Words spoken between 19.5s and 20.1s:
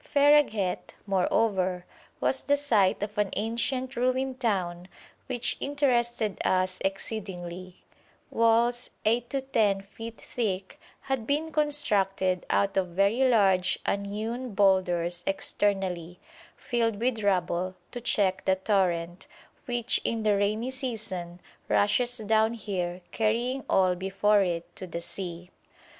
which